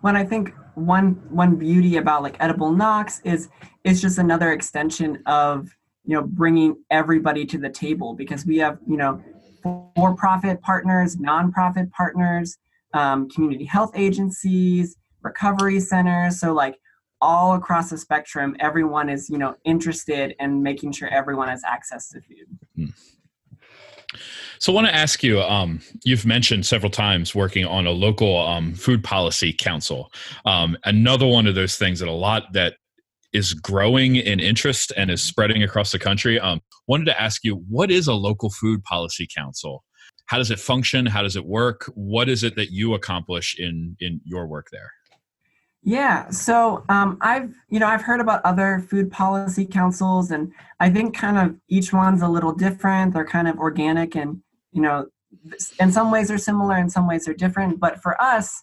[0.00, 3.48] when i think one one beauty about like edible Knox is
[3.84, 5.68] it's just another extension of
[6.04, 9.22] you know bringing everybody to the table because we have you know
[9.62, 12.56] for-profit partners nonprofit partners
[12.94, 16.78] um, community health agencies recovery centers so like
[17.20, 22.08] all across the spectrum everyone is you know interested in making sure everyone has access
[22.08, 22.46] to food
[22.78, 22.92] mm.
[24.58, 25.40] So, I want to ask you.
[25.40, 30.12] Um, you've mentioned several times working on a local um, food policy council.
[30.44, 32.74] Um, another one of those things that a lot that
[33.32, 36.40] is growing in interest and is spreading across the country.
[36.40, 39.84] Um, wanted to ask you, what is a local food policy council?
[40.26, 41.06] How does it function?
[41.06, 41.90] How does it work?
[41.94, 44.92] What is it that you accomplish in in your work there?
[45.82, 50.90] Yeah, so um, I've you know I've heard about other food policy councils, and I
[50.90, 53.14] think kind of each one's a little different.
[53.14, 55.06] They're kind of organic, and you know,
[55.80, 57.78] in some ways they're similar, in some ways they're different.
[57.80, 58.62] But for us,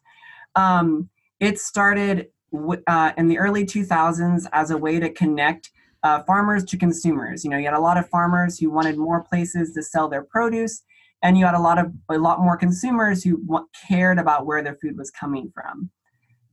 [0.55, 5.71] um, it started w- uh, in the early 2000s as a way to connect
[6.03, 7.43] uh, farmers to consumers.
[7.43, 10.23] You know, you had a lot of farmers who wanted more places to sell their
[10.23, 10.83] produce,
[11.23, 14.61] and you had a lot of a lot more consumers who w- cared about where
[14.61, 15.89] their food was coming from.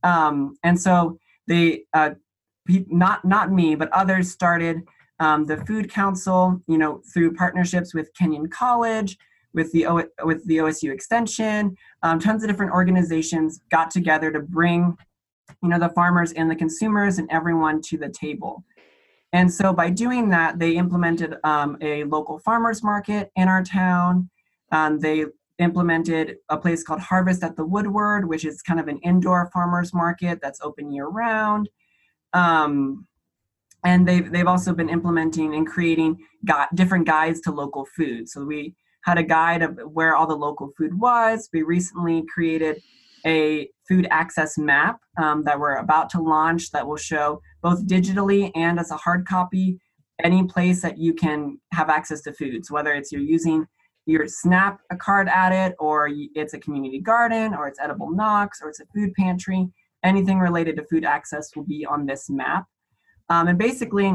[0.03, 2.11] Um, and so they, uh,
[2.67, 4.83] not not me, but others started
[5.19, 6.61] um, the Food Council.
[6.67, 9.17] You know, through partnerships with Kenyon College,
[9.53, 14.39] with the o- with the OSU Extension, um, tons of different organizations got together to
[14.39, 14.95] bring,
[15.61, 18.63] you know, the farmers and the consumers and everyone to the table.
[19.33, 24.29] And so by doing that, they implemented um, a local farmers market in our town.
[24.71, 25.25] Um, they
[25.59, 29.93] implemented a place called Harvest at the Woodward, which is kind of an indoor farmers
[29.93, 31.69] market that's open year round.
[32.33, 33.07] Um,
[33.85, 38.29] and they've, they've also been implementing and creating got different guides to local food.
[38.29, 41.49] So we had a guide of where all the local food was.
[41.53, 42.81] We recently created
[43.25, 48.51] a food access map um, that we're about to launch that will show both digitally
[48.55, 49.79] and as a hard copy
[50.23, 53.65] any place that you can have access to foods, whether it's you're using
[54.05, 58.61] you snap a card at it, or it's a community garden, or it's Edible Knox,
[58.61, 59.67] or it's a food pantry.
[60.03, 62.65] Anything related to food access will be on this map.
[63.29, 64.13] Um, and basically,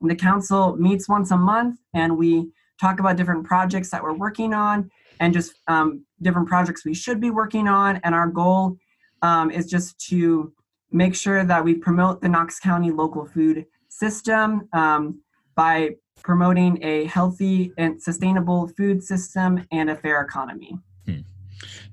[0.00, 4.52] the council meets once a month, and we talk about different projects that we're working
[4.52, 4.90] on,
[5.20, 8.00] and just um, different projects we should be working on.
[8.04, 8.76] And our goal
[9.22, 10.52] um, is just to
[10.90, 15.20] make sure that we promote the Knox County local food system um,
[15.54, 15.90] by
[16.22, 20.78] promoting a healthy and sustainable food system and a fair economy.
[21.06, 21.20] Hmm.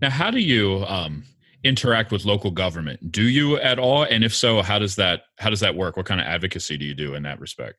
[0.02, 1.24] Now, how do you um,
[1.64, 3.12] interact with local government?
[3.12, 4.04] Do you at all?
[4.04, 5.98] And if so, how does that how does that work?
[5.98, 7.78] What kind of advocacy do you do in that respect?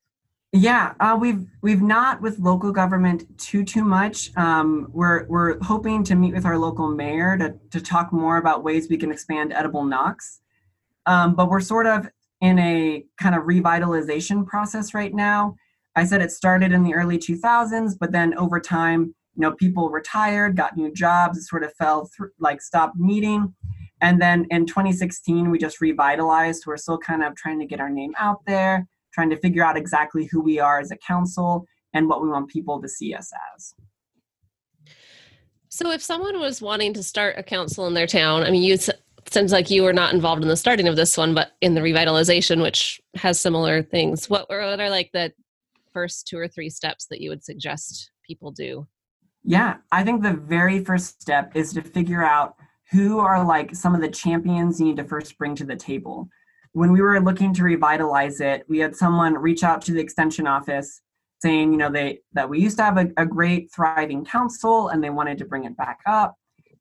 [0.52, 4.36] Yeah, uh, we've we've not with local government too too much.
[4.36, 8.64] Um, we're we're hoping to meet with our local mayor to to talk more about
[8.64, 10.40] ways we can expand edible Knox.
[11.06, 12.08] Um, but we're sort of
[12.40, 15.56] in a kind of revitalization process right now
[15.96, 19.88] I said it started in the early 2000s, but then over time, you know, people
[19.88, 23.54] retired, got new jobs, it sort of fell through, like stopped meeting.
[24.02, 26.64] And then in 2016, we just revitalized.
[26.66, 29.78] We're still kind of trying to get our name out there, trying to figure out
[29.78, 33.32] exactly who we are as a council and what we want people to see us
[33.54, 33.72] as.
[35.70, 38.76] So, if someone was wanting to start a council in their town, I mean, you
[39.28, 41.80] sounds like you were not involved in the starting of this one, but in the
[41.80, 44.30] revitalization, which has similar things.
[44.30, 45.32] What were what are like the
[45.96, 48.86] first two or three steps that you would suggest people do?
[49.44, 52.56] Yeah, I think the very first step is to figure out
[52.92, 56.28] who are like some of the champions you need to first bring to the table.
[56.72, 60.46] When we were looking to revitalize it, we had someone reach out to the extension
[60.46, 61.00] office
[61.40, 65.02] saying, you know, they that we used to have a, a great thriving council and
[65.02, 66.34] they wanted to bring it back up.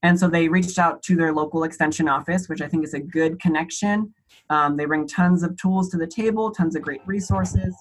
[0.03, 2.99] And so they reached out to their local extension office, which I think is a
[2.99, 4.13] good connection.
[4.49, 7.73] Um, they bring tons of tools to the table, tons of great resources.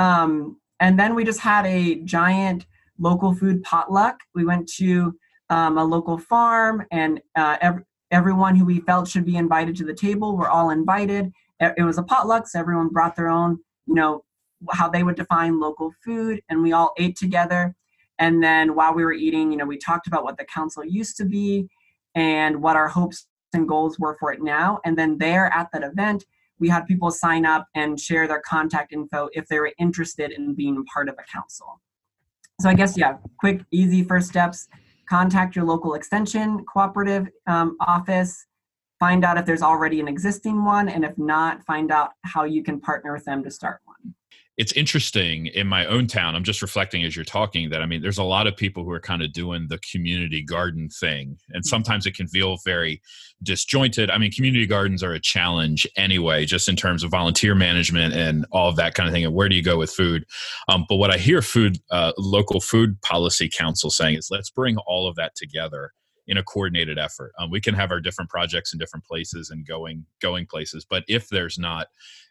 [0.00, 2.66] Um, and then we just had a giant
[2.98, 4.18] local food potluck.
[4.34, 5.14] We went to
[5.50, 9.84] um, a local farm, and uh, ev- everyone who we felt should be invited to
[9.84, 11.30] the table were all invited.
[11.60, 14.24] It was a potluck, so everyone brought their own, you know,
[14.70, 17.74] how they would define local food, and we all ate together.
[18.18, 21.18] And then while we were eating, you know, we talked about what the council used
[21.18, 21.68] to be
[22.14, 24.78] and what our hopes and goals were for it now.
[24.84, 26.24] And then there at that event,
[26.60, 30.54] we had people sign up and share their contact info if they were interested in
[30.54, 31.80] being part of a council.
[32.60, 34.68] So I guess, yeah, quick, easy first steps.
[35.08, 38.46] Contact your local extension cooperative um, office,
[39.00, 42.62] find out if there's already an existing one, and if not, find out how you
[42.62, 43.89] can partner with them to start one.
[44.56, 46.34] It's interesting in my own town.
[46.34, 48.90] I'm just reflecting as you're talking that I mean, there's a lot of people who
[48.90, 51.68] are kind of doing the community garden thing, and mm-hmm.
[51.68, 53.00] sometimes it can feel very
[53.42, 54.10] disjointed.
[54.10, 58.44] I mean, community gardens are a challenge anyway, just in terms of volunteer management and
[58.50, 59.24] all of that kind of thing.
[59.24, 60.24] And where do you go with food?
[60.68, 64.76] Um, but what I hear food uh, local food policy council saying is let's bring
[64.86, 65.92] all of that together
[66.30, 67.32] in a coordinated effort.
[67.38, 71.02] Um, we can have our different projects in different places and going going places, but
[71.08, 71.88] if there's not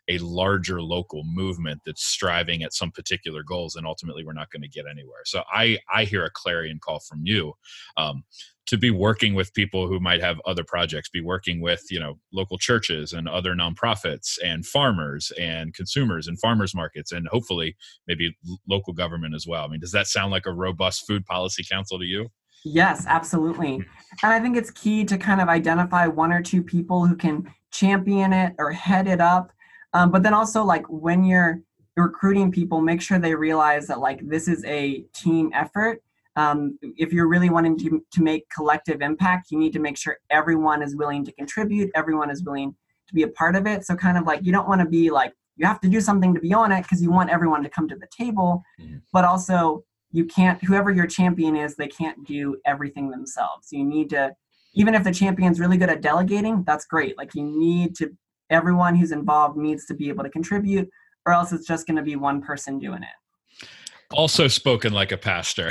[0.07, 4.63] a larger local movement that's striving at some particular goals and ultimately we're not going
[4.63, 5.21] to get anywhere.
[5.25, 7.53] So i i hear a clarion call from you
[7.97, 8.23] um,
[8.67, 12.17] to be working with people who might have other projects be working with you know
[12.31, 17.75] local churches and other nonprofits and farmers and consumers and farmers markets and hopefully
[18.07, 18.33] maybe
[18.69, 19.65] local government as well.
[19.65, 22.29] I mean does that sound like a robust food policy council to you
[22.65, 23.75] Yes, absolutely.
[24.23, 27.53] And I think it's key to kind of identify one or two people who can
[27.71, 29.51] champion it or head it up
[29.93, 31.61] um, but then also like when you're
[31.95, 36.01] recruiting people, make sure they realize that like this is a team effort.
[36.35, 40.17] Um, if you're really wanting to, to make collective impact, you need to make sure
[40.29, 42.75] everyone is willing to contribute, everyone is willing
[43.07, 43.85] to be a part of it.
[43.85, 46.33] So kind of like you don't want to be like you have to do something
[46.33, 48.97] to be on it because you want everyone to come to the table, mm-hmm.
[49.11, 53.67] but also you can't whoever your champion is, they can't do everything themselves.
[53.71, 54.33] You need to
[54.73, 57.17] even if the champion's really good at delegating, that's great.
[57.17, 58.11] Like you need to
[58.49, 60.89] everyone who's involved needs to be able to contribute
[61.25, 63.67] or else it's just going to be one person doing it
[64.11, 65.69] also spoken like a pastor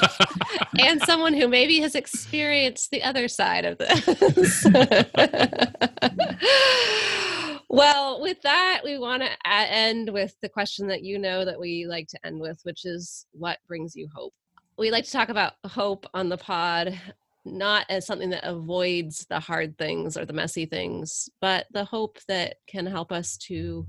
[0.78, 4.64] and someone who maybe has experienced the other side of this
[7.68, 11.86] well with that we want to end with the question that you know that we
[11.86, 14.32] like to end with which is what brings you hope
[14.78, 16.98] we like to talk about hope on the pod
[17.46, 22.18] not as something that avoids the hard things or the messy things, but the hope
[22.28, 23.86] that can help us to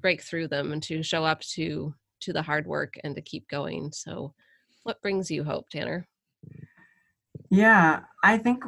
[0.00, 3.48] break through them and to show up to to the hard work and to keep
[3.48, 3.92] going.
[3.92, 4.34] So
[4.82, 6.08] what brings you hope, Tanner?
[7.48, 8.64] Yeah, I think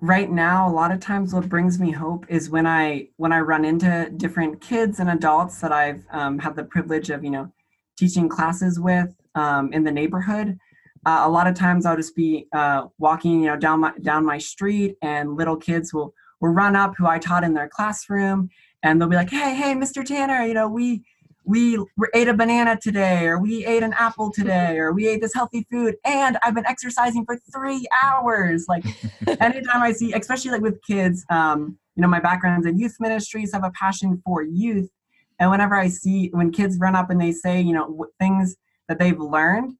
[0.00, 3.40] right now a lot of times what brings me hope is when I when I
[3.40, 7.50] run into different kids and adults that I've um, had the privilege of you know
[7.96, 10.58] teaching classes with um, in the neighborhood
[11.06, 14.26] uh, a lot of times I'll just be uh, walking, you know, down my down
[14.26, 18.50] my street, and little kids will will run up who I taught in their classroom,
[18.82, 20.04] and they'll be like, "Hey, hey, Mr.
[20.04, 21.04] Tanner, you know, we
[21.46, 21.78] we
[22.14, 25.66] ate a banana today, or we ate an apple today, or we ate this healthy
[25.70, 28.84] food, and I've been exercising for three hours." Like,
[29.40, 33.52] anytime I see, especially like with kids, um, you know, my background's in youth ministries,
[33.52, 34.90] have a passion for youth,
[35.38, 38.56] and whenever I see when kids run up and they say, you know, things
[38.88, 39.76] that they've learned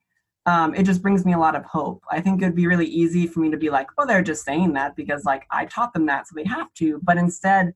[0.47, 2.05] um, it just brings me a lot of hope.
[2.11, 4.73] I think it'd be really easy for me to be like, oh, they're just saying
[4.75, 7.01] that because like I taught them that, so they have to.
[7.03, 7.75] But instead,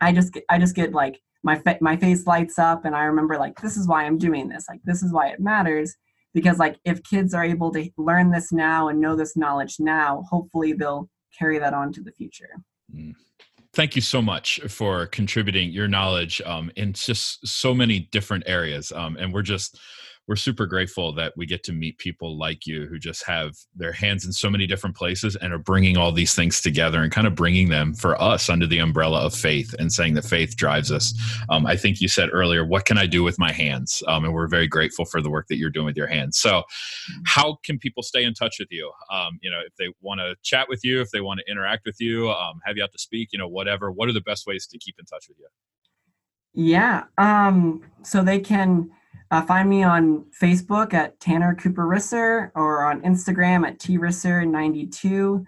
[0.00, 3.04] I just get, I just get like my fa- my face lights up, and I
[3.04, 4.66] remember like this is why I'm doing this.
[4.68, 5.94] Like this is why it matters
[6.34, 10.24] because like if kids are able to learn this now and know this knowledge now,
[10.28, 12.50] hopefully they'll carry that on to the future.
[12.94, 13.14] Mm
[13.76, 18.90] thank you so much for contributing your knowledge um, in just so many different areas
[18.92, 19.78] um, and we're just
[20.28, 23.92] we're super grateful that we get to meet people like you who just have their
[23.92, 27.26] hands in so many different places and are bringing all these things together and kind
[27.26, 30.90] of bringing them for us under the umbrella of faith and saying that faith drives
[30.90, 31.14] us.
[31.48, 34.02] Um, I think you said earlier, what can I do with my hands?
[34.08, 36.38] Um, and we're very grateful for the work that you're doing with your hands.
[36.38, 36.64] So,
[37.24, 38.90] how can people stay in touch with you?
[39.10, 41.86] Um, you know, if they want to chat with you, if they want to interact
[41.86, 43.92] with you, um, have you out to speak, you know, whatever.
[43.92, 45.46] What are the best ways to keep in touch with you?
[46.56, 47.04] Yeah.
[47.18, 48.90] Um, so they can
[49.30, 55.44] uh, find me on Facebook at Tanner Cooper Risser or on Instagram at trisser92.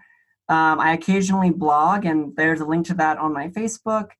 [0.50, 4.10] Um, I occasionally blog, and there's a link to that on my Facebook.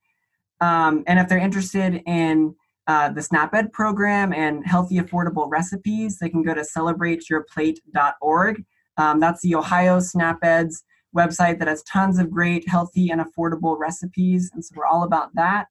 [0.61, 2.55] Um, and if they're interested in
[2.87, 8.65] uh, the SNAP-Ed program and healthy, affordable recipes, they can go to celebrateyourplate.org.
[8.97, 10.85] Um, that's the Ohio SNAP-Ed's
[11.17, 14.51] website that has tons of great, healthy, and affordable recipes.
[14.53, 15.67] And so we're all about that.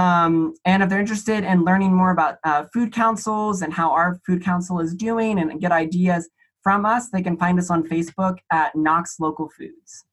[0.00, 4.18] Um, and if they're interested in learning more about uh, food councils and how our
[4.26, 6.30] food council is doing and get ideas
[6.62, 10.06] from us, they can find us on Facebook at Knox Local Foods.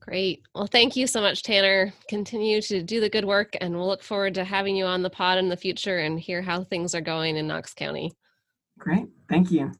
[0.00, 0.42] Great.
[0.52, 1.94] Well, thank you so much, Tanner.
[2.08, 5.10] Continue to do the good work, and we'll look forward to having you on the
[5.10, 8.10] pod in the future and hear how things are going in Knox County.
[8.78, 9.06] Great.
[9.30, 9.70] Thank you.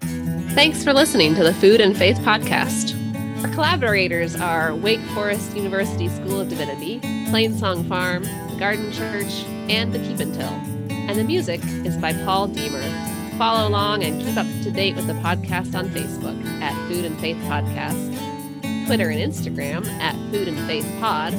[0.00, 3.07] Thanks for listening to the Food and Faith Podcast.
[3.42, 6.98] Our collaborators are Wake Forest University School of Divinity,
[7.30, 10.48] Plainsong Farm, the Garden Church, and the Keep and Till.
[10.90, 12.82] And the music is by Paul Deemer.
[13.38, 17.16] Follow along and keep up to date with the podcast on Facebook at Food and
[17.20, 18.16] Faith Podcast.
[18.86, 21.32] Twitter and Instagram at Food and Faith Pod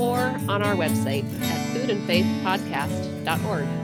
[0.00, 0.16] or
[0.48, 3.81] on our website at foodandfaithpodcast.org.